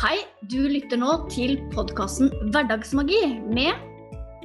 [0.00, 0.16] Hei,
[0.48, 3.18] du lytter nå til podkasten Hverdagsmagi
[3.52, 3.76] med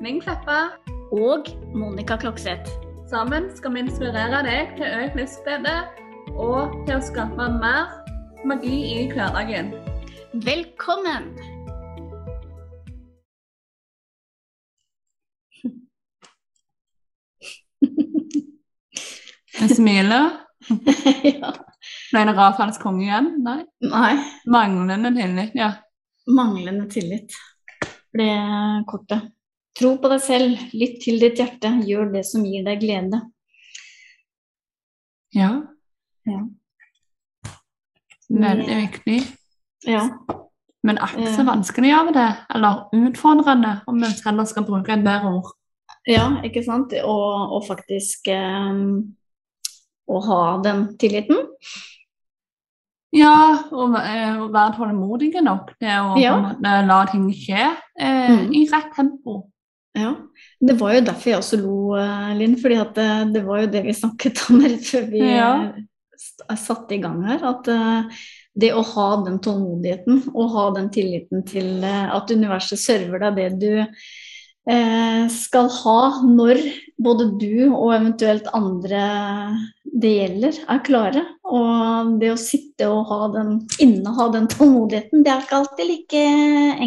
[0.04, 0.74] Ming Kleppa.
[1.16, 2.68] og Monica Klokseth.
[3.08, 5.76] Sammen skal vi inspirere deg til økt livsglede
[6.36, 7.88] og til å skape mer
[8.44, 9.72] magi i hverdagen.
[10.44, 11.32] Velkommen!
[19.62, 20.36] Jeg smiler.
[21.40, 21.56] ja.
[22.16, 23.26] Ble det Rafals konge igjen?
[23.44, 23.58] Nei.
[23.92, 24.14] Nei,
[24.48, 25.74] Manglende tillit, ja.
[26.32, 27.34] manglende tillit
[28.16, 28.28] ble
[28.88, 29.34] kortet.
[29.76, 33.20] Tro på deg selv, lytt til ditt hjerte, gjør det som gir deg glede.
[35.36, 35.50] Ja.
[36.24, 36.40] Ja.
[38.32, 39.18] Veldig viktig.
[39.84, 40.06] Ja.
[40.88, 45.34] Men akkurat så vanskelig av det, eller utfordrende, om vi heller skal bruke et bedre
[45.42, 45.52] ord.
[46.08, 46.96] Ja, ikke sant?
[47.04, 49.02] Og, og faktisk um,
[50.08, 51.44] å ha den tilliten.
[53.16, 53.34] Ja,
[53.72, 56.82] og, eh, og være tålmodig nok til å Ja.
[56.84, 58.54] la ting skje eh, Mm.
[58.54, 59.48] i rett tempo.
[59.96, 60.16] Ja.
[60.60, 62.58] Det var jo derfor jeg også lo, eh, Linn.
[62.58, 65.52] fordi det, det var jo det vi snakket om rett før vi Ja.
[66.50, 67.40] eh, satte i gang her.
[67.44, 68.04] At uh,
[68.58, 73.36] det å ha den tålmodigheten og ha den tilliten til uh, at universet server deg
[73.36, 73.86] det du
[74.72, 76.62] uh, skal ha når
[77.00, 79.02] både du og eventuelt andre
[79.96, 81.24] det gjelder, er klare.
[81.48, 86.24] Og det å sitte og ha den, inneha den tålmodigheten, det er ikke alltid like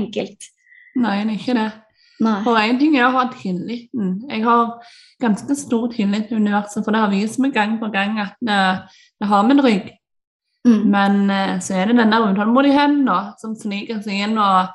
[0.00, 0.48] enkelt.
[0.98, 1.68] Nei, det er ikke det.
[2.18, 2.38] Nei.
[2.42, 4.16] For én ting er å ha tilliten.
[4.26, 4.72] Jeg har
[5.22, 8.58] ganske stor tillit til universet, for det har vist meg gang på gang at det,
[9.22, 9.92] det har min rygg.
[10.66, 10.80] Mm.
[10.90, 14.74] Men eh, så er det den der utålmodigheten da, som sniker seg inn og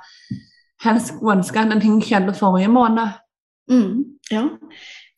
[0.83, 3.19] helst ønsker ønske at en ting skjedde forrige måned.
[3.71, 4.47] Mm, ja.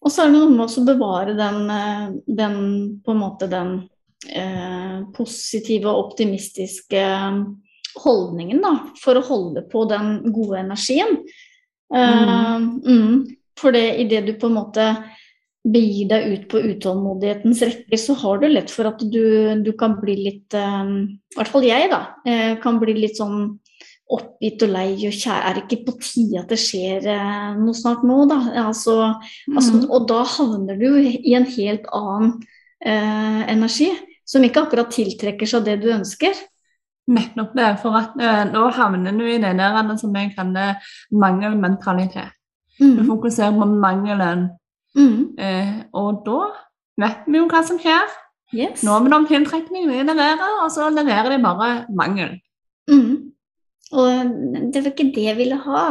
[0.06, 2.58] Og så er det noe med å bevare den, eh, den
[3.02, 3.78] på en måte den
[4.30, 7.06] eh, positive og optimistiske
[8.04, 11.18] holdningen, da, for å holde på den gode energien.
[11.94, 13.26] Eh, mm,
[13.58, 14.88] for det idet du på en måte
[15.66, 19.24] begir deg ut på utålmodighetens rekker, så har du lett for at du,
[19.66, 20.84] du kan bli litt eh,
[21.34, 22.02] I hvert fall jeg, da.
[22.28, 23.56] Eh, kan bli litt sånn
[24.12, 25.44] oppgitt og lei og kjære.
[25.50, 28.38] Er det ikke på tide at det skjer eh, noe snart nå, da?
[28.68, 29.16] Altså,
[29.50, 29.88] altså, Mm.
[29.90, 32.36] og da havner du i en helt annen
[32.86, 33.90] eh, energi,
[34.26, 36.34] som ikke akkurat tiltrekker seg det du ønsker.
[37.08, 40.76] Nettopp det, for at eh, da havner du i det der som jeg kaller
[41.12, 42.32] mangelmentalitet.
[42.80, 43.08] Du Mm.
[43.08, 44.50] fokuserer på mangelen,
[44.96, 45.36] Mm.
[45.40, 46.52] eh, og da
[46.98, 48.08] vet vi jo hva som skjer.
[48.54, 48.84] Yes.
[48.84, 52.40] Nå med tiltrekning, vi leverer, og så leverer de bare mangel.
[53.94, 54.32] Og
[54.74, 55.84] det var ikke det jeg ville ha.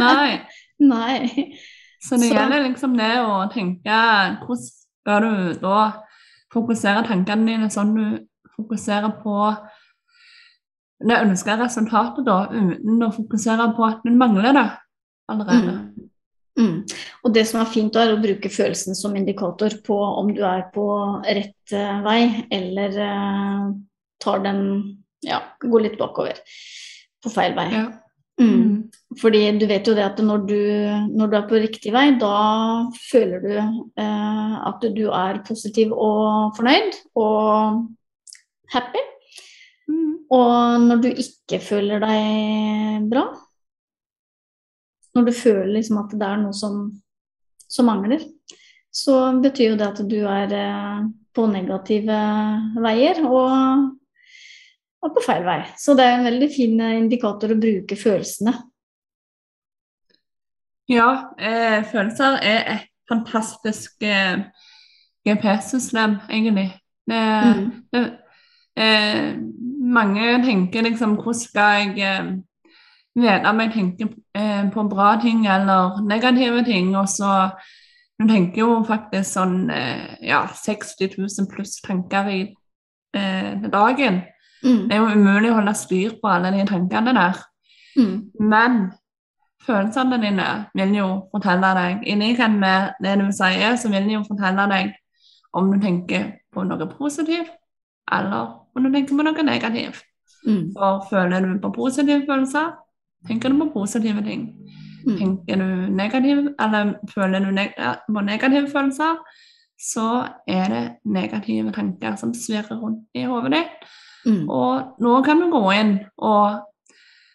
[0.00, 0.40] Nei.
[0.94, 1.54] Nei.
[2.02, 4.00] Så det Så- gjelder liksom det å tenke
[4.42, 5.78] hvordan skal du da
[6.54, 8.04] fokusere tankene dine sånn du
[8.56, 9.36] fokuserer på
[11.04, 14.66] det ønska resultatet, da, uten å fokusere på at du mangler det
[15.28, 15.72] allerede.
[15.74, 16.10] Mm.
[16.58, 16.76] Mm.
[17.26, 20.68] Og det som er fint, er å bruke følelsen som indikator på om du er
[20.74, 20.86] på
[21.26, 22.20] rett eh, vei,
[22.54, 23.72] eller uh,
[24.22, 24.60] tar den
[25.24, 26.36] Ja, går litt bakover.
[27.24, 27.68] På feil vei.
[27.72, 27.84] Ja.
[28.40, 28.90] Mm.
[29.20, 30.60] Fordi du vet jo det at når du,
[31.14, 32.34] når du er på riktig vei, da
[32.98, 37.84] føler du eh, at du er positiv og fornøyd og
[38.74, 39.02] happy.
[39.88, 40.12] Mm.
[40.34, 43.28] Og når du ikke føler deg bra,
[45.14, 46.88] når du føler liksom at det er noe som,
[47.70, 48.24] som mangler,
[48.94, 51.04] så betyr jo det at du er eh,
[51.34, 52.18] på negative
[52.82, 53.92] veier og,
[55.04, 55.58] og på feil vei.
[55.76, 58.54] Så det er en veldig fin eh, indikator å bruke følelsene.
[60.88, 64.42] ja eh, følelser er et fantastisk eh,
[65.24, 66.72] GPS-system, egentlig.
[67.06, 67.84] Det, Mm.
[67.92, 68.18] det,
[68.76, 69.36] eh,
[69.80, 72.30] mange tenker liksom hvordan skal jeg eh,
[73.14, 77.50] vite om jeg tenker eh, på bra ting eller negative ting, og så
[78.22, 79.70] Du tenker jo faktisk sånn
[80.22, 82.54] ja, 60 000 pluss tanker i
[83.16, 84.20] eh, dagen.
[84.64, 84.84] Mm.
[84.88, 87.40] Det er jo umulig å holde styr på alle de tankene der.
[87.98, 88.14] Mm.
[88.40, 88.78] Men
[89.64, 94.16] følelsene dine vil jo fortelle deg I likhet med det du sier, så vil de
[94.18, 94.94] jo fortelle deg
[95.54, 97.52] om du tenker på noe positivt,
[98.12, 100.02] eller om du tenker på noe negativt.
[100.44, 100.72] Mm.
[100.76, 102.74] For føler du på positive følelser,
[103.28, 104.48] tenker du på positive ting.
[105.04, 105.16] Mm.
[105.18, 107.76] Tenker du negativ, eller føler du neg
[108.08, 109.20] på negative følelser,
[109.80, 110.08] så
[110.48, 113.88] er det negative tanker som svirrer rundt i hodet ditt.
[114.24, 114.44] Mm.
[114.48, 116.64] Og nå kan du gå inn og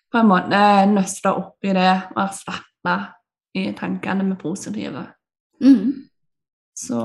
[0.10, 0.60] på en måte
[0.90, 2.96] nøste opp i det og erstatte
[3.58, 5.06] i tankene med positive.
[5.62, 6.10] Mm.
[6.80, 7.00] Så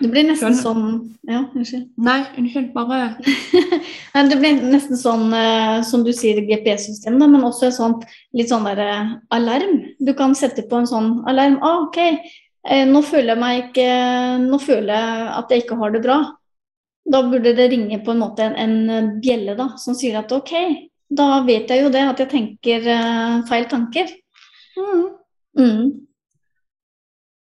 [0.00, 0.60] Det blir nesten Skjønner.
[0.60, 0.88] sånn
[1.28, 1.86] Ja, unnskyld.
[1.96, 3.16] Nei, unnskyld, bare
[4.28, 8.04] Det blir nesten sånn, eh, som du sier, GPS-system, men også et sånt
[8.36, 9.80] litt sånn der eh, alarm.
[10.04, 11.56] Du kan sette på en sånn alarm.
[11.64, 11.98] Ah, ok,
[12.68, 13.88] eh, nå føler jeg meg ikke
[14.44, 16.18] Nå føler jeg at jeg ikke har det bra.
[17.08, 20.52] Da burde det ringe på en måte en, en bjelle da, som sier at ok,
[21.08, 24.10] da vet jeg jo det, at jeg tenker uh, feil tanker.
[25.56, 26.04] Mm.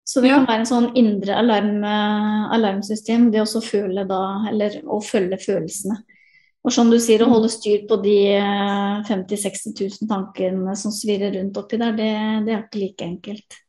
[0.07, 0.37] Så det Ja.
[0.39, 5.35] kan være en sånn indre alarm, eh, alarmsystem, det også føle da, eller å følge
[5.37, 5.97] følelsene.
[6.63, 10.95] Og som du sier, å holde styr på de eh, 50 000-60 000 tankene som
[10.95, 12.09] svirrer rundt oppi der, det,
[12.47, 13.59] det er ikke like enkelt.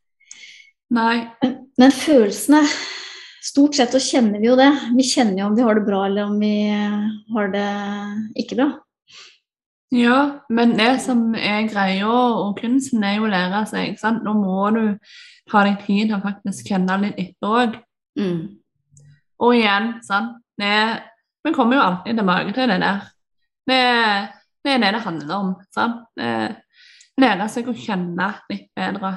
[0.94, 1.26] Nei.
[1.76, 2.62] Men følelsene,
[3.48, 4.68] stort sett så kjenner vi jo det.
[4.96, 6.52] Vi kjenner jo om vi har det bra eller om vi
[7.34, 7.70] har det
[8.44, 8.68] ikke bra.
[9.94, 13.92] Ja, men det som er greia og kunsten, er jo å lære seg.
[13.92, 14.24] ikke sant?
[14.24, 14.82] Nå må du
[15.48, 17.78] ta deg tid til å faktisk kjenne litt etter òg.
[18.20, 18.42] Mm.
[19.40, 20.42] Og igjen, sant.
[20.60, 23.06] Vi kommer jo alltid tilbake til det der.
[23.68, 23.80] Det,
[24.66, 25.54] det er det det handler om.
[25.72, 26.04] sant?
[27.18, 29.14] Lære seg å kjenne litt bedre.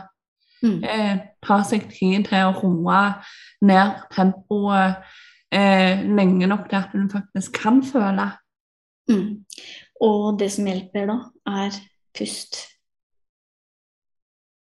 [0.64, 0.84] Mm.
[0.84, 3.00] Eh, ta seg tid til å roe
[3.66, 4.96] ned tempoet
[5.52, 8.28] eh, lenge nok til at du faktisk kan føle.
[9.10, 9.46] Mm.
[10.02, 11.18] Og det som hjelper da,
[11.48, 11.72] er
[12.18, 12.60] pust.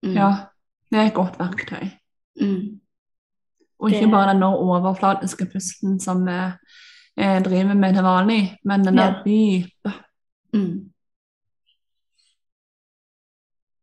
[0.05, 0.15] Mm.
[0.15, 0.29] Ja,
[0.91, 1.91] det er et godt verktøy.
[2.41, 2.79] Mm.
[3.79, 6.39] Og ikke Det- bare den overflatiske pusten som vi
[7.17, 9.21] eh, driver med til vanlig, men den der Ja.
[9.25, 9.93] dype.
[10.53, 10.89] Mm.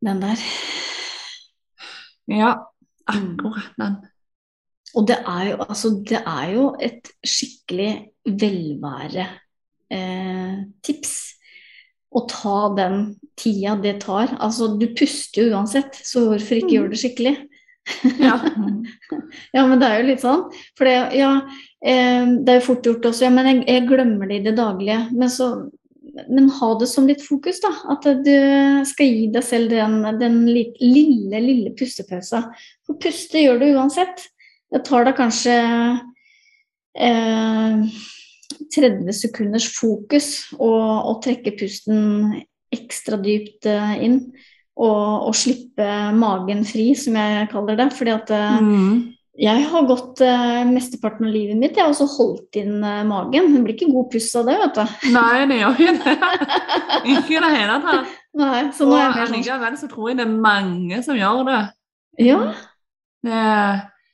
[0.06, 0.36] Den der.
[2.30, 2.54] Ja,
[3.10, 3.96] akkurat den.
[4.98, 7.90] Og det er jo, altså, det er jo et skikkelig
[8.26, 9.30] velværetips
[9.90, 11.36] eh,
[12.10, 12.96] å ta den
[13.38, 14.32] tida det tar.
[14.42, 16.74] Altså, du puster jo uansett, så hvorfor ikke Mm.
[16.76, 17.36] gjøre det skikkelig?
[18.20, 18.36] Ja.
[19.54, 20.42] Ja, men det er jo litt sånn.
[20.78, 21.30] For det, ja,
[21.86, 23.24] eh, det er jo fort gjort også.
[23.26, 24.98] Ja, men jeg, jeg glemmer det i det daglige.
[25.14, 25.46] Men, så,
[26.28, 27.70] men ha det som litt fokus, da.
[27.92, 32.44] At du skal gi deg selv den, den li- lille, lille pustepausa.
[32.86, 34.24] For puste gjør du uansett.
[34.72, 35.56] Det tar deg kanskje
[36.96, 37.84] eh,
[38.74, 42.40] 30 sekunders fokus og trekke pusten
[42.74, 44.20] ekstra dypt eh, inn.
[44.80, 45.86] Og, og slippe
[46.16, 47.90] magen fri, som jeg kaller det.
[47.98, 49.00] Fordi at eh, Mm.
[49.38, 53.52] Jeg har gått eh, mesteparten av livet mitt, jeg har også holdt inn eh, magen.
[53.54, 54.96] Det blir ikke god puss av det, vet du.
[55.18, 56.16] Nei, det gjør ikke det.
[57.14, 58.18] Ikke i det hele tatt.
[58.40, 61.18] Nei, så nå er jeg mer sånn allikevel så tror jeg det er mange som
[61.18, 61.62] gjør det.
[62.26, 62.42] Ja.
[63.26, 63.46] det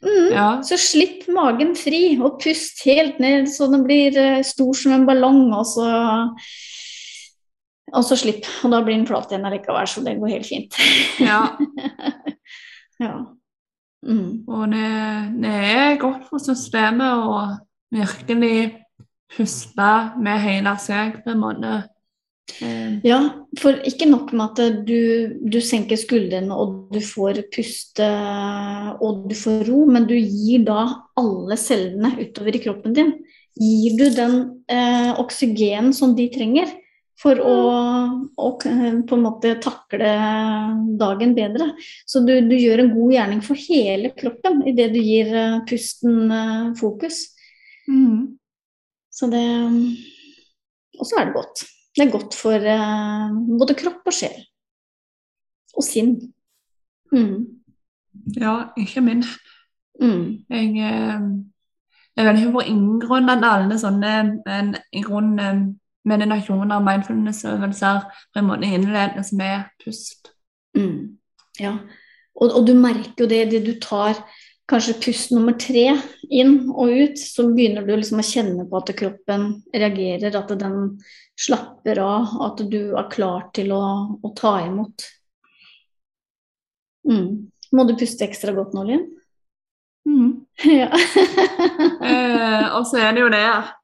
[0.07, 0.29] Mm.
[0.31, 0.49] ja.
[0.63, 5.07] Så slipp magen fri, og pust helt ned så den blir eh, stor som en
[5.09, 5.87] ballong, og så
[7.97, 8.45] og så slipp.
[8.67, 10.79] Og da blir den flat igjen allikevel, så det går helt fint.
[11.23, 11.41] ja.
[13.07, 13.15] ja.
[14.07, 14.47] Mm.
[14.47, 14.89] Og det,
[15.43, 17.41] det er godt for systemet å
[17.95, 18.87] virkelig
[19.37, 19.93] puste
[20.23, 21.75] med hele seg på en måte.
[22.63, 23.19] Eh, Ja,
[23.59, 28.07] for ikke nok med at du, du senker skuldrene og du får puste
[29.03, 30.87] og du får ro, men du gir da
[31.19, 33.17] alle cellene utover i kroppen din
[33.57, 34.35] Gir du den
[34.69, 36.69] eh, oksygen som de trenger
[37.21, 37.55] for å,
[38.37, 40.11] å på en måte takle
[41.01, 41.71] dagen bedre.
[42.09, 46.27] Så du, du gjør en god gjerning for hele kroppen idet du gir eh, pusten
[46.31, 47.23] eh, fokus.
[47.89, 48.37] mm.
[49.17, 49.47] Så det
[51.01, 51.63] Og så er det godt.
[51.97, 54.37] Det er godt for eh, både kropp og sjel.
[55.77, 56.19] Og sinn.
[57.13, 57.63] Mm.
[58.37, 59.41] Ja, ikke minst.
[60.01, 60.45] Mm.
[60.53, 60.89] Jeg
[62.17, 64.13] jeg vet ikke hvor ingen grunn at alle sånne
[64.47, 65.67] men i grunnen
[66.07, 70.33] eh, meditasjoner og mindfulness-øvelser på en måte innledes med pust.
[70.77, 71.19] Mm.
[71.61, 71.77] Ja.
[72.37, 74.19] Og, og du merker jo det idet du tar
[74.67, 75.93] kanskje pust nummer tre
[76.35, 80.97] inn og ut, så begynner du liksom å kjenne på at kroppen reagerer, at den
[81.39, 83.85] slapper av, at du er klar til å,
[84.19, 85.07] å ta imot.
[87.07, 87.47] Mm.
[87.77, 89.07] Må du puste ekstra godt nå, Linn?
[90.07, 90.47] Mm.
[90.81, 90.91] ja.
[92.07, 93.75] Eh, og så er det jo det at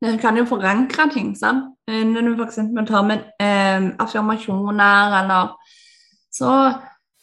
[0.00, 1.74] det kan jo forankre ting, sant.
[1.88, 2.60] Eh, Når du f.eks.
[2.88, 5.56] tar med eh, affirmasjoner eller
[6.30, 6.52] Så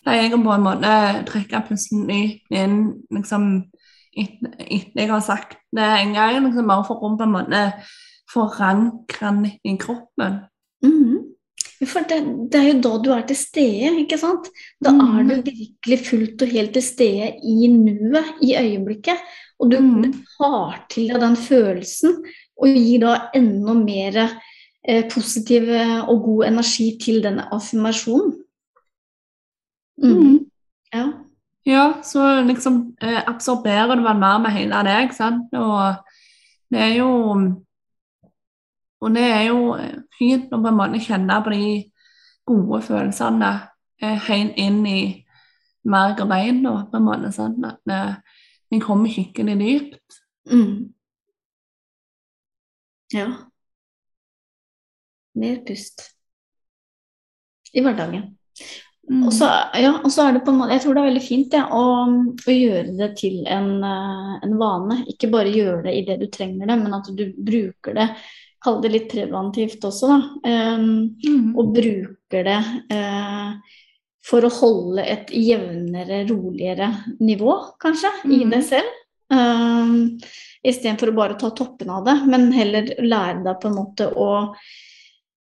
[0.04, 0.96] pleier jeg å på en måte
[1.30, 2.80] trekke pusten ut inn
[3.14, 3.46] liksom
[4.16, 7.62] etter jeg har sagt det en gang, liksom bare for å på en måte
[8.32, 10.44] forankre den i kroppen.
[10.86, 11.24] Mhm.
[11.84, 14.48] For det, det er jo da du er til stede, ikke sant?
[14.84, 15.02] Da mm.
[15.04, 19.20] er du virkelig fullt og helt til stede i nuet, i øyeblikket.
[19.60, 20.14] Og du mm.
[20.40, 22.16] har til deg den følelsen
[22.62, 24.18] og gir da enda mer
[24.88, 28.34] eh, positiv eh, og god energi til denne affirmasjonen.
[29.98, 30.40] Mhm.
[30.94, 31.06] Ja.
[31.66, 35.54] Ja, så liksom eh, absorberer vel mer med hele deg, sant.
[35.54, 35.96] Og
[36.72, 37.12] det er jo
[39.02, 39.76] Og det er jo
[40.18, 41.66] fint å på en måte kjenne på de
[42.48, 43.50] gode følelsene
[44.02, 45.02] eh, helt inn i
[45.86, 47.30] merg og bein, på en måte.
[47.30, 48.16] at eh,
[48.72, 50.22] vi kommer skikkelig dypt.
[50.52, 50.95] Mm.
[53.14, 53.28] Ja.
[55.36, 56.02] Mer pust
[57.76, 58.32] i hverdagen.
[59.06, 59.26] Mm.
[59.28, 59.46] Og så,
[59.78, 61.66] ja, og så er det på en måte Jeg tror det er veldig fint ja,
[61.70, 61.82] å,
[62.34, 65.02] å gjøre det til en, eh, en vane.
[65.12, 68.08] Ikke bare gjøre det idet du trenger det, men at du bruker det.
[68.66, 70.20] Kall det litt preventivt også, da.
[70.50, 70.88] Um,
[71.22, 71.52] Mm.
[71.60, 72.58] og bruker det
[72.96, 73.52] uh,
[74.26, 76.88] for å holde et jevnere, roligere
[77.22, 78.50] nivå, kanskje, i Mhm.
[78.56, 78.96] deg selv.
[79.30, 80.18] Um,
[80.66, 84.30] Istedenfor å bare ta toppen av det, men heller lære deg på en måte å,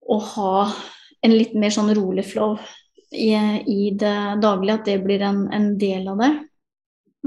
[0.08, 0.54] å ha
[1.26, 2.56] en litt mer sånn rolig flow
[3.12, 3.34] i,
[3.68, 6.32] i det daglige, at det blir en, en del av det.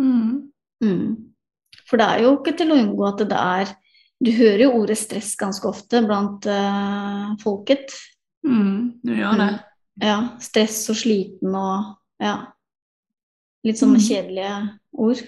[0.01, 0.49] Mm.
[0.85, 1.05] Mm.
[1.89, 3.73] For det er jo ikke til å unngå at det er
[4.23, 7.91] Du hører jo ordet stress ganske ofte blant uh, folket.
[8.47, 9.01] Mm.
[9.03, 9.49] Du gjør det.
[10.07, 12.37] Ja, stress og sliten og ja.
[13.67, 14.05] Litt sånne Mm.
[14.07, 14.55] kjedelige
[15.03, 15.25] ord.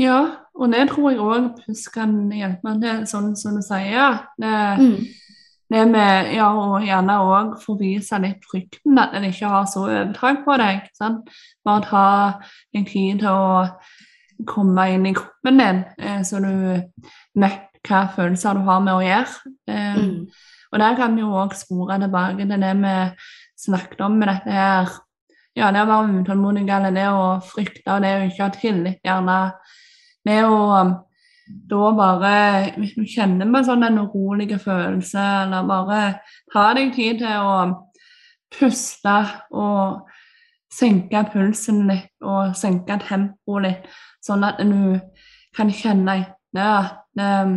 [0.00, 0.20] Ja,
[0.56, 4.20] og det tror jeg òg pust kan hjelpe meg til, sånn som du sier.
[4.40, 5.06] Det, Mm.
[5.70, 10.44] det med ja, og gjerne òg forvise litt frykten, at en ikke har så overtak
[10.46, 10.88] på deg.
[10.96, 11.28] Sant?
[11.64, 12.04] Bare ta
[12.74, 13.70] en tid til å
[14.46, 16.82] komme inn i kroppen din, eh, så du
[17.36, 19.52] vet hva følelser du har med å gjøre.
[19.68, 20.26] Eh, Mm.
[20.72, 23.16] Og der kan vi jo òg spore tilbake til det vi
[23.58, 24.88] snakket om med dette her.
[25.56, 29.00] Ja, det å være utålmodig eller det å frykte og det å ikke ha tillit,
[29.04, 29.52] gjerne.
[30.26, 30.92] Det å um,
[31.70, 32.34] da bare
[32.76, 36.00] Hvis du kjenner på sånn en urolig følelse, eller bare
[36.52, 37.56] ta deg tid til å
[38.54, 39.16] puste
[39.50, 40.06] og
[40.70, 43.88] senke pulsen litt og senke tempoet litt,
[44.22, 45.00] sånn at du
[45.56, 46.16] kan kjenne
[46.60, 47.56] at um,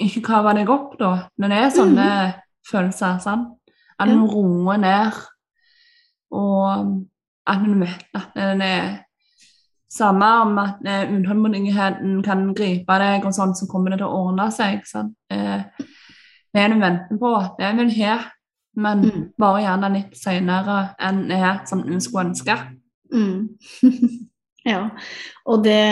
[0.00, 2.08] ikke kave deg opp da, når det er sånne
[2.68, 3.18] følelser.
[3.20, 3.56] sant?
[4.00, 5.16] At du roer ned,
[6.32, 6.94] og
[7.50, 8.90] at du vet at det er
[9.90, 14.20] samme om at eh, utålmodigheten kan gripe deg, og sånn, så kommer det til å
[14.28, 14.84] ordne seg.
[14.86, 15.16] sant?
[15.30, 15.64] Eh,
[16.54, 18.18] det du venter på, det vil skje,
[18.76, 19.32] men Mm.
[19.38, 22.56] bare gjerne litt senere enn det er som du skulle ønske.
[23.12, 23.48] Mm.
[24.72, 24.90] ja.
[25.46, 25.82] Og det,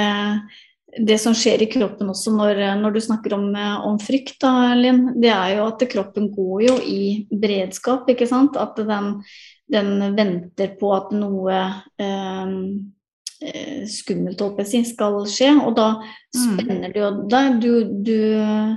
[1.07, 4.75] det som skjer i kroppen også når, når du snakker om, eh, om frykt, da,
[4.79, 8.57] Linn, det er jo at kroppen går jo i beredskap, ikke sant.
[8.57, 9.23] At den,
[9.71, 11.59] den venter på at noe
[11.99, 12.55] eh,
[13.87, 15.53] skummelt håper jeg, si, skal skje.
[15.67, 15.89] Og da
[16.35, 16.59] Mm.
[16.59, 17.61] spenner det jo deg.
[17.61, 18.77] Du, du,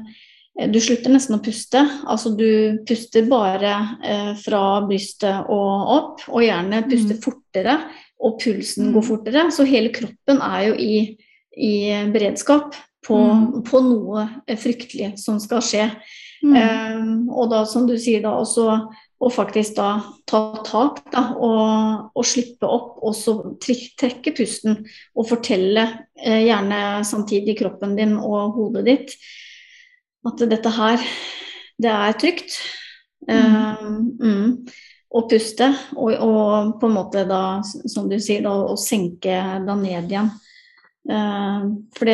[0.72, 1.82] du slutter nesten å puste.
[2.08, 7.22] Altså du puster bare eh, fra brystet og opp, og gjerne puster Mm.
[7.26, 7.76] fortere,
[8.22, 8.94] og pulsen Mm.
[8.94, 9.52] går fortere.
[9.52, 11.18] Så hele kroppen er jo i,
[11.58, 11.74] i
[12.14, 13.64] beredskap på, Mm.
[13.64, 15.92] på noe eh, fryktelig som skal skje.
[16.44, 16.56] Mm.
[16.56, 18.88] Um, og da, som du sier, da også
[19.22, 19.90] å faktisk da
[20.30, 24.80] ta tak da, og, og slippe opp, og så trekke pusten
[25.14, 25.86] og fortelle,
[26.18, 29.18] eh, gjerne samtidig kroppen din og hodet ditt,
[30.26, 31.04] at dette her,
[31.82, 32.58] det er trygt.
[33.30, 34.46] Um, mm,
[35.14, 39.76] og puste, og, og på en måte da, som du sier, da, å senke da
[39.78, 40.32] ned igjen.
[41.10, 41.64] Eh,
[41.98, 42.12] for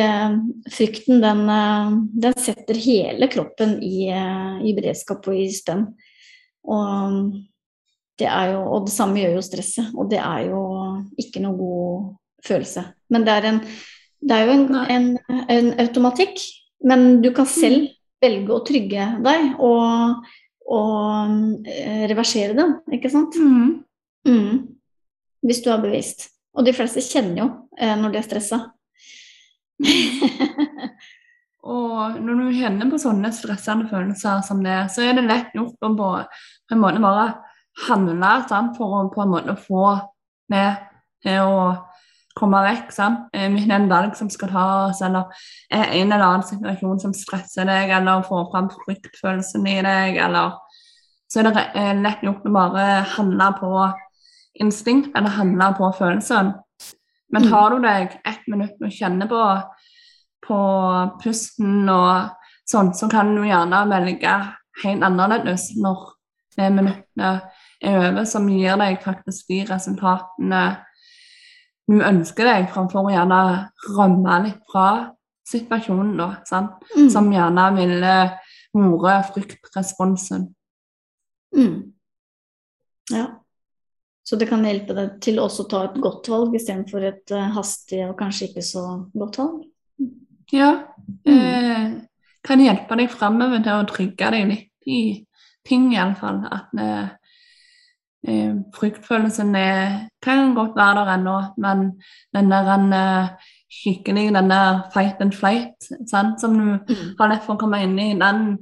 [0.72, 5.86] frykten den, eh, den setter hele kroppen i, i beredskap og i spenn.
[6.66, 7.18] Og
[8.18, 10.62] det, er jo, og det samme gjør jo stresset, og det er jo
[11.20, 12.08] ikke noe god
[12.46, 12.84] følelse.
[13.12, 13.60] Men det er, en,
[14.20, 15.06] det er jo en, en,
[15.54, 16.42] en automatikk,
[16.88, 17.88] men du kan selv
[18.22, 20.24] velge å trygge deg og,
[20.66, 23.38] og eh, reversere den, ikke sant?
[23.38, 23.78] Mm.
[24.28, 24.56] Mm.
[25.46, 26.28] Hvis du er bevisst.
[26.58, 27.48] Og de fleste kjenner jo
[27.78, 28.60] eh, når de er stressa.
[31.66, 35.82] Og når du kjenner på sånne stressende følelser som det, så er det lett gjort
[35.82, 36.10] å på,
[36.68, 37.26] på en måte bare
[37.88, 39.98] handle sant, for å på en måte få
[40.52, 40.68] det
[41.24, 41.58] til å
[42.38, 42.92] komme vekk.
[42.94, 43.26] Sant?
[43.34, 45.26] Eh, er en valg som skal tas, eller
[45.74, 50.54] er en eller annen situasjon som stresser deg, eller får fram fryktfølelsen i deg, eller
[51.28, 52.86] så er det eh, lett gjort å bare
[53.16, 53.72] handle på
[54.62, 56.54] instinkt, eller handle på følelsen.
[57.28, 57.50] Men Mm.
[57.50, 59.40] tar du deg ett minutt og kjenner på
[60.48, 60.58] på
[61.22, 62.32] pusten og
[62.68, 64.34] sånn, så kan du gjerne velge
[64.82, 66.04] helt annerledes når
[66.58, 70.62] det minuttet er over, som gir deg faktisk de resultatene
[71.88, 73.40] du ønsker deg, framfor å gjerne
[73.96, 74.88] rømme litt fra
[75.48, 76.34] situasjonen, da?
[76.92, 77.08] Mm.
[77.08, 78.14] som gjerne ville
[78.76, 80.50] vært fryktresponsen.
[81.56, 81.78] Mm.
[83.14, 83.24] Ja.
[84.28, 87.48] Så det kan hjelpe deg til også å ta et godt valg istedenfor et uh,
[87.56, 88.82] hastig og kanskje ikke så
[89.16, 89.62] godt valg.
[90.52, 90.70] Ja.
[91.26, 91.38] Mm.
[91.38, 91.86] Eh,
[92.44, 95.00] kan hjelpe deg framover til å trygge deg litt i
[95.68, 96.40] ting, iallfall.
[96.48, 97.08] At eh,
[98.28, 101.86] eh, fryktfølelsen er, kan godt være der ennå, men
[102.36, 104.60] den der eh, skikkelig denne
[104.94, 107.16] fight and flight sant, som du mm.
[107.18, 108.54] har lett for å komme inn i, den,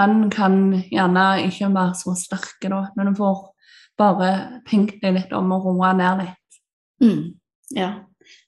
[0.00, 0.56] den kan
[0.88, 3.42] gjerne ikke være så sterk da, når du får
[4.00, 4.30] bare
[4.66, 6.60] tenkt deg litt om å roe ned litt.
[7.04, 7.22] Mm,
[7.76, 7.90] ja.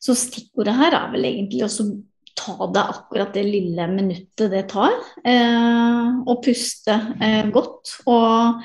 [0.00, 1.90] Så stikkordet her er vel egentlig også
[2.36, 7.96] ta deg akkurat det lille minuttet det tar, eh, og puste eh, godt.
[8.10, 8.62] Og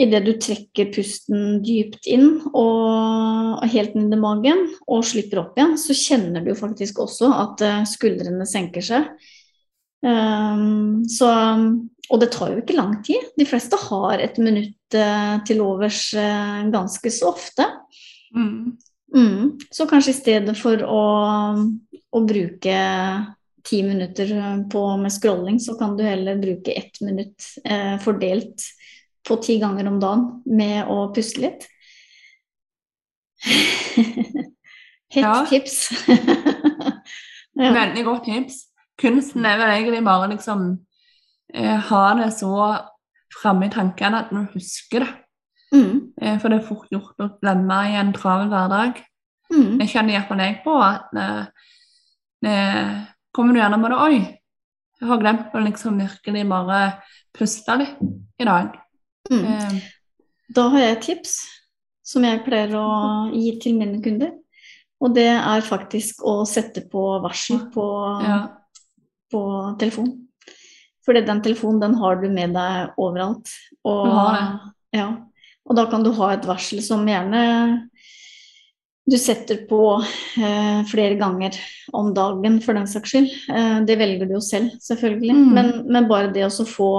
[0.00, 5.76] idet du trekker pusten dypt inn og helt ned i magen og slipper opp igjen,
[5.80, 9.12] så kjenner du faktisk også at eh, skuldrene senker seg.
[10.00, 11.28] Um, så,
[12.08, 13.32] og det tar jo ikke lang tid.
[13.36, 17.66] De fleste har et minutt uh, til overs uh, ganske så ofte.
[18.32, 18.78] Mm.
[19.16, 19.58] Mm.
[19.70, 21.04] Så kanskje i stedet for å,
[22.10, 22.76] å bruke
[23.66, 24.30] ti minutter
[24.72, 28.64] på, med scrolling, så kan du heller bruke ett minutt eh, fordelt
[29.28, 31.66] på ti ganger om dagen med å puste litt.
[35.10, 35.46] Hett ja.
[35.50, 35.90] tips.
[37.60, 37.72] ja.
[37.74, 38.62] Veldig godt tips.
[39.00, 40.70] Kunsten er vel egentlig bare liksom
[41.54, 42.54] eh, ha det så
[43.40, 45.10] framme i tankene at man husker det.
[46.20, 49.00] Eh, for det er fort gjort å glemme i en travel hverdag.
[49.50, 49.80] Mm.
[49.82, 50.76] Jeg kjenner iallfall jeg på.
[50.84, 51.46] at eh,
[52.50, 52.92] eh,
[53.34, 54.20] kommer du gjerne med det Oi,
[55.00, 56.82] jeg har glemt å liksom virkelig bare
[57.36, 58.04] puste litt
[58.40, 58.76] i dag.
[59.30, 59.42] Mm.
[59.54, 59.80] Eh.
[60.50, 61.34] Da har jeg et tips
[62.10, 62.86] som jeg pleier å
[63.32, 64.34] gi til mine kunder.
[65.00, 67.84] Og det er faktisk å sette på varsel på
[68.26, 68.40] ja
[69.30, 69.42] på
[69.78, 70.10] telefon.
[71.06, 73.50] Fordi den telefonen den har du med deg overalt.
[73.88, 74.36] Og,
[74.94, 75.08] ja,
[75.68, 77.42] og da kan du ha et varsel som gjerne
[79.10, 79.82] du setter på
[80.38, 81.56] eh, flere ganger
[81.96, 83.30] om dagen for den saks skyld.
[83.50, 85.34] Eh, det velger du jo selv, selvfølgelig.
[85.34, 85.48] Mm.
[85.56, 86.90] Men, men, bare det å få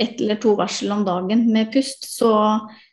[0.00, 2.32] ett eller to varsel om dagen med pust, så,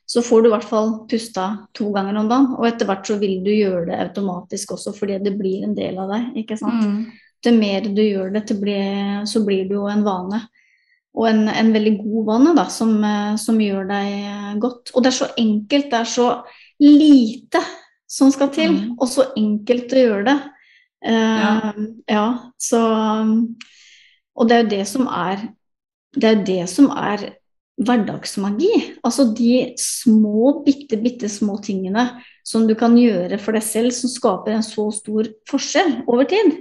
[0.06, 2.52] så, får du i hvert fall pusta to ganger om dagen.
[2.60, 5.98] Og etter hvert så vil du gjøre det automatisk også, fordi det blir en del
[6.04, 6.30] av deg.
[6.44, 6.86] ikke sant?
[6.86, 7.02] Mm
[7.44, 10.42] det mer du gjør det, blir, så blir det jo en vane.
[11.20, 12.94] Og en, en veldig god vane da, som,
[13.42, 14.94] som, gjør deg godt.
[14.96, 16.30] Og det er så enkelt, det er så
[16.80, 17.62] lite
[18.10, 18.94] som skal til, mm.
[18.98, 20.38] og så enkelt å gjøre det.
[21.00, 21.60] Uh, ja.
[22.12, 22.24] ja.
[22.60, 22.80] så
[24.36, 25.46] Og det er jo det som er
[26.12, 27.30] Det er det som er
[27.80, 28.72] hverdagsmagi.
[29.06, 32.08] Altså de små, bitte, bitte små tingene
[32.44, 36.58] som du kan gjøre for deg selv, som skaper en så stor forskjell over tid.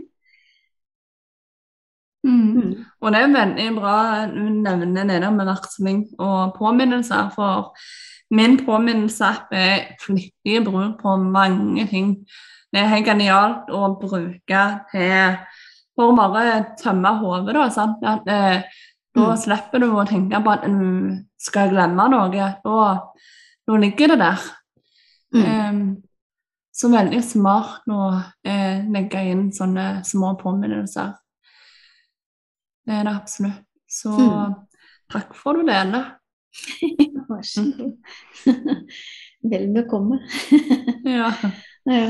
[2.27, 2.57] Mm.
[2.57, 2.73] mm.
[3.01, 3.95] Og det er veldig bra
[4.33, 7.73] du nevner det der med varsling og påminnelser, for
[8.35, 12.17] min påminnelsesapp er flittig bruk på mange ting.
[12.73, 15.39] Det er helt genialt å bruke til
[15.99, 17.69] for å bare tømme hodet, da.
[17.75, 18.05] Sant?
[18.07, 18.85] At, eh,
[19.17, 19.41] da mm.
[19.43, 22.29] slipper du å tenke på at du skal glemme noe.
[22.63, 22.91] Da,
[23.67, 24.45] da ligger det der.
[25.35, 25.49] Mm.
[25.49, 25.81] Um,
[26.79, 28.13] så veldig smart å
[28.47, 31.17] eh, legge inn sånne små påminnelser.
[32.89, 33.65] Det absolutt.
[33.89, 34.55] Så mm.
[35.13, 36.15] takk for du deler.
[37.29, 37.93] Vær så god.
[39.53, 40.23] Vel bekomme.
[41.05, 41.33] ja.
[41.85, 42.09] ja.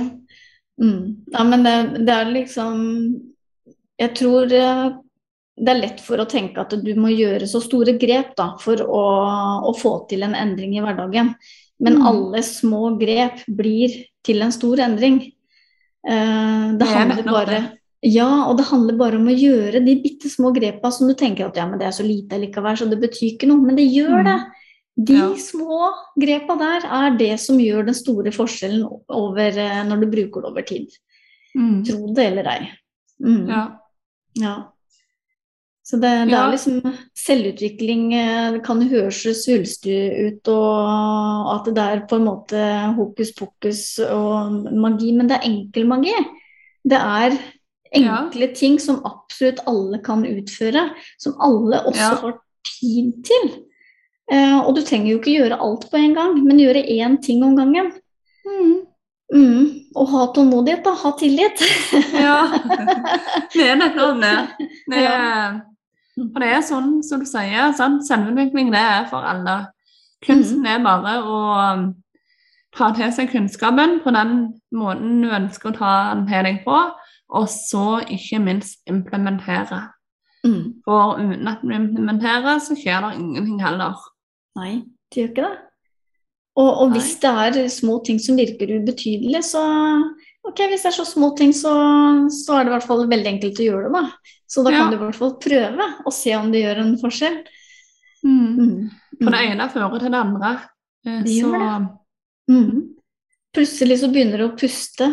[0.81, 1.25] Mm.
[1.27, 1.45] ja.
[1.45, 1.75] men det,
[2.07, 2.77] det, er liksom
[3.99, 4.85] Jeg tror eh,
[5.59, 8.79] det er lett for å tenke at du må gjøre så store grep da, for
[8.87, 9.03] å,
[9.67, 11.33] å få til en endring i hverdagen.
[11.83, 12.07] Men mm.
[12.07, 15.19] alle små grep blir til en stor endring.
[16.07, 17.61] Eh, det handler bare
[18.07, 21.49] ja, og det handler bare om å gjøre de bitte små grepa som du tenker
[21.49, 23.65] at ja, men det er så lite likevel, så det betyr ikke noe.
[23.65, 24.37] Men det gjør det.
[24.39, 24.55] Mm.
[25.09, 25.27] De ja.
[25.43, 30.43] små grepa der er det som gjør den store forskjellen over, eh, når du bruker
[30.43, 30.95] det over tid.
[31.59, 31.77] Mm.
[31.87, 32.59] Tro det eller ei.
[33.25, 33.45] Mm.
[33.51, 33.63] Ja.
[34.39, 34.57] ja.
[35.89, 36.45] Så det, det ja.
[36.45, 36.81] er liksom
[37.17, 42.65] selvutvikling eh, Det kan høres svulstig ut, og at det er på en måte
[42.99, 46.15] hokus pokus og magi, men det er enkel magi.
[46.89, 47.39] Det er
[47.97, 48.55] Enkle ja.
[48.55, 52.19] ting som absolutt alle kan utføre, som alle også ja.
[52.23, 52.37] har
[52.69, 53.49] tid til.
[54.29, 57.45] Uh, og du trenger jo ikke gjøre alt på en gang, men gjøre én ting
[57.47, 57.93] om gangen.
[58.45, 58.75] Mm.
[59.35, 59.65] Mm.
[59.97, 60.93] Og ha tålmodighet, da.
[61.03, 61.65] Ha tillit.
[62.17, 62.37] ja.
[63.55, 64.35] Det er nettopp det.
[64.93, 65.59] det er,
[66.21, 68.05] og det er sånn som du sier, sant?
[68.09, 69.57] selvutvikling det er for alle.
[70.25, 70.71] Kunsten mm.
[70.73, 71.85] er bare å um,
[72.77, 74.35] ta til seg kunnskapen på den
[74.75, 76.81] måten du ønsker å ta den til deg på
[77.29, 79.83] og så ikke minst implementere.
[80.47, 80.81] Mm.
[80.87, 83.99] For uten at vi implementerer, så skjer det ingenting heller.
[84.59, 85.57] Nei, det gjør ikke det.
[86.59, 89.61] Og, og hvis det er små ting som virker ubetydelig, så
[90.49, 91.71] ok, hvis det er så små ting, så,
[92.35, 94.33] så er det i hvert fall veldig enkelt å gjøre det, da.
[94.49, 94.81] Så da Ja.
[94.81, 97.39] kan du i hvert fall prøve og se om det gjør en forskjell.
[98.25, 98.59] Mm.
[98.59, 98.91] Mm.
[99.21, 100.53] For det ene fører til det andre.
[101.05, 101.89] Det Det gjør det.
[102.51, 102.79] Mm.
[103.55, 105.09] Plutselig så begynner du å puste,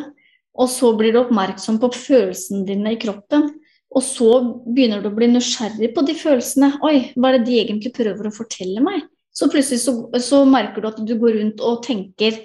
[0.55, 3.49] og så blir du oppmerksom på følelsene dine i kroppen.
[3.95, 4.29] Og så
[4.65, 6.73] begynner du å bli nysgjerrig på de følelsene.
[6.83, 9.05] Oi, hva er det de egentlig prøver å fortelle meg?
[9.35, 12.37] Så plutselig så, så merker du at du går rundt og tenker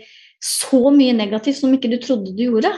[0.43, 2.73] så mye negativt som ikke du trodde du gjorde.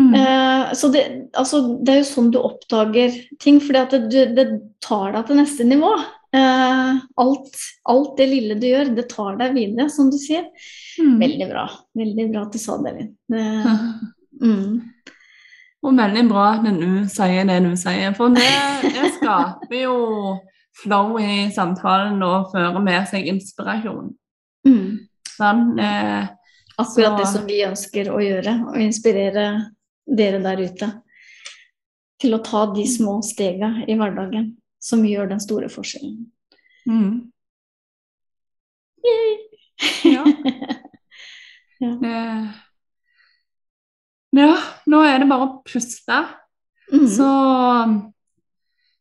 [0.00, 0.12] mm.
[0.20, 1.04] Eh, så det,
[1.36, 4.46] altså, det er jo sånn du oppdager ting, for det, det
[4.84, 5.92] tar deg til neste nivå.
[6.34, 10.48] Eh, alt, alt det lille du gjør, det tar deg videre, som du sier.
[11.00, 11.16] Mm.
[11.20, 11.68] Veldig bra.
[12.00, 13.14] Veldig bra at du sa det, Linn.
[13.32, 13.44] Det,
[14.44, 14.82] mm.
[15.84, 18.48] Og veldig bra at du sier det du sier, for det,
[18.94, 19.96] det skaper jo
[20.80, 24.14] flow i samtalen og fører med seg inspirasjon.
[24.64, 25.04] Mm.
[25.28, 26.30] Sånn, eh,
[26.80, 29.44] Akkurat det som vi ønsker å gjøre, og inspirere
[30.04, 30.88] dere der ute
[32.20, 36.16] til å ta de små stega i hverdagen som gjør den store forskjellen.
[36.88, 37.30] mm.
[39.04, 39.36] Yay!
[40.14, 40.24] Ja.
[41.82, 41.90] Ja.
[41.90, 42.44] Eh,
[44.34, 44.54] ja,
[44.90, 46.18] nå er det bare å puste.
[46.92, 47.06] Mm.
[47.10, 47.28] Så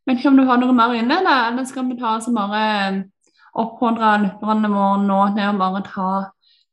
[0.08, 2.64] vet ikke om du har noe mer inne, eller, eller skal vi ta så bare
[3.60, 6.10] oppfordre lytterne våre nå til å bare ta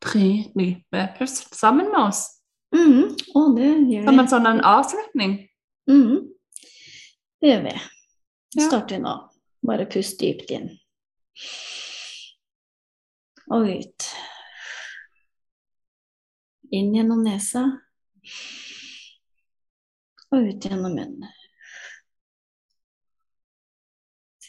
[0.01, 2.27] tre dype pust sammen med oss?
[2.75, 3.11] Mm.
[3.35, 4.05] Å, det gjør vi.
[4.07, 5.39] Som en sånn en avslutning.
[5.91, 6.31] Mm.
[7.41, 7.75] Det gjør vi.
[8.59, 8.67] Ja.
[8.67, 9.15] starter nå.
[9.67, 10.71] Bare pust dypt inn.
[13.51, 14.09] Og ut.
[16.75, 17.65] Inn gjennom nesa.
[20.31, 21.27] Og ut gjennom munnen.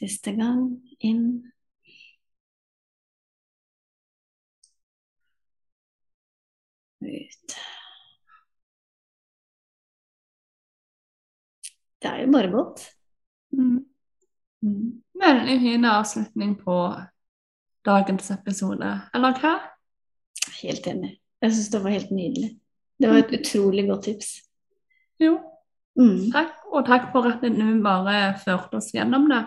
[0.02, 0.82] Siste gang.
[1.00, 1.26] Inn.
[7.02, 7.56] Ut.
[12.02, 12.86] Det er jo bare godt.
[13.54, 13.86] Mm.
[14.62, 15.04] Mm.
[15.22, 16.78] Veldig fin avslutning på
[17.86, 18.94] dagens episode.
[19.14, 19.54] Eller hva?
[20.62, 21.16] Helt enig.
[21.42, 22.61] Jeg syns det var helt nydelig.
[23.02, 24.30] Det var et utrolig godt tips.
[25.20, 25.40] Jo,
[25.98, 26.32] Mm.
[26.32, 26.52] takk.
[26.72, 29.42] Og takk for at du bare førte oss gjennom det.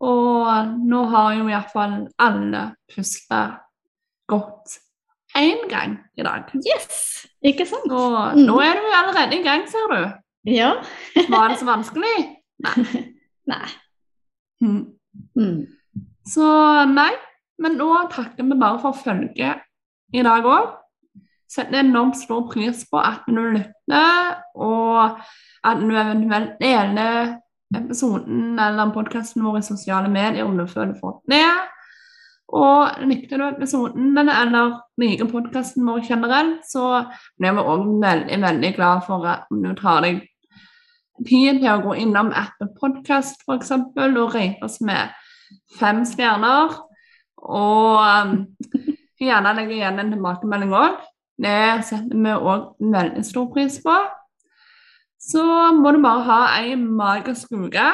[0.00, 3.58] Og nå har jo iallfall alle pusla
[4.30, 4.78] godt
[5.36, 6.48] én gang i dag.
[6.64, 7.26] Yes!
[7.44, 7.90] Ikke sant?
[7.92, 8.46] Og Mm.
[8.46, 10.12] nå er du allerede i gang, ser du.
[10.46, 10.72] Ja.
[11.28, 12.36] Var det så vanskelig?
[13.46, 13.66] Nei.
[14.62, 14.92] Mm.
[15.36, 15.66] Mm.
[16.26, 16.44] Så
[16.94, 17.12] nei.
[17.58, 19.60] Men nå takker vi bare for følget
[20.12, 20.74] i dag òg.
[21.50, 25.18] Setter enormt stor pris på at du lytter, og
[25.66, 27.36] at du eventuelt deler
[27.74, 31.46] episoden eller podkasten vår i sosiale medier om du føler for det.
[32.50, 37.04] Og likte du episoden eller, liker podkasten vår generelt, så
[37.38, 40.24] blir vi òg veldig, veldig glad for at du tar deg
[41.26, 43.70] tid til å gå innom Apple Podcast f.eks.
[43.76, 45.14] og rate oss med
[45.78, 46.74] fem stjerner.
[47.40, 48.34] Og um,
[49.20, 50.98] gjerne legge igjen en tilbakemelding òg.
[51.40, 53.96] Det setter vi òg veldig stor pris på.
[55.20, 55.44] Så
[55.76, 57.86] må du bare ha ei magisk uke,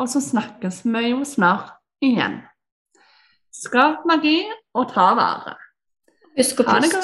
[0.00, 2.40] og så snakkes vi jo snart igjen.
[3.52, 4.38] Skap magi
[4.74, 5.56] og ta vare.
[6.38, 7.02] Husk å puste.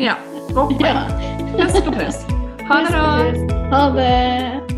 [0.00, 0.16] Ja,
[0.56, 0.80] godt.
[1.60, 2.40] Husk å puste.
[2.68, 3.56] Ha det, da.
[3.72, 4.77] Ha det.